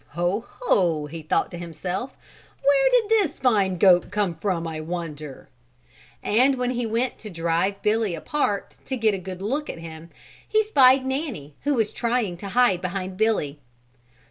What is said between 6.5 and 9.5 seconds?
when he went to drive Billy apart to get a good